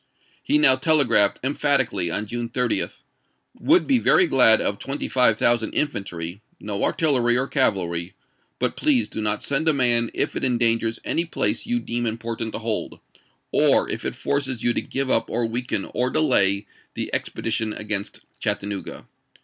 He 0.41 0.57
now 0.57 0.77
telegraphed 0.77 1.39
emphatically 1.43 2.09
on 2.09 2.25
June 2.25 2.49
30:" 2.49 2.87
Would 3.59 3.85
be 3.85 3.99
very 3.99 4.25
glad 4.25 4.59
of 4.59 4.79
25,000 4.79 5.73
infantry— 5.73 6.41
no 6.59 6.83
artillery 6.83 7.37
or 7.37 7.47
cavalry; 7.47 8.15
but 8.57 8.75
please 8.75 9.07
do 9.07 9.21
not 9.21 9.43
send 9.43 9.69
a 9.69 9.73
man 9.75 10.09
if 10.15 10.35
it 10.35 10.41
endan 10.43 10.79
gers 10.79 10.99
any 11.05 11.25
place 11.25 11.67
you 11.67 11.79
deem 11.79 12.07
important 12.07 12.51
to 12.53 12.57
hold, 12.57 12.99
or 13.51 13.87
if 13.89 14.03
it 14.03 14.15
forces 14.15 14.63
you 14.63 14.73
to 14.73 14.81
give 14.81 15.11
up 15.11 15.29
or 15.29 15.45
weaken 15.45 15.85
or 15.93 16.09
delay 16.09 16.65
the 16.95 17.11
expe 17.13 17.35
Lincoln 17.35 17.35
to 17.35 17.41
dition 17.75 17.79
against 17.79 18.21
Chattanooga. 18.39 19.05